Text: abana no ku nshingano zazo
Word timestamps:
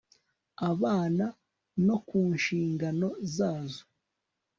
abana 0.71 1.25
no 1.85 1.97
ku 2.07 2.19
nshingano 2.35 3.07
zazo 3.35 3.83